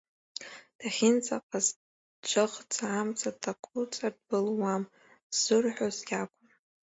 [0.79, 1.67] Дахьынӡаҟаз
[2.21, 4.83] дџыхӡа, амца дакәуҵар дбылуам
[5.35, 6.49] ззырҳәоз иакәын.